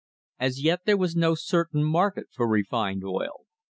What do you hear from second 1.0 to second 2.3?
no certain market